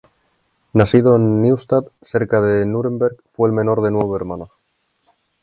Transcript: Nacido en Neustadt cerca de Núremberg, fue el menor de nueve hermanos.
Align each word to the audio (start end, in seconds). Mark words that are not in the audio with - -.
Nacido 0.73 1.15
en 1.15 1.43
Neustadt 1.43 1.89
cerca 2.01 2.41
de 2.41 2.65
Núremberg, 2.65 3.17
fue 3.31 3.49
el 3.49 3.53
menor 3.53 3.83
de 3.83 3.91
nueve 3.91 4.15
hermanos. 4.15 4.49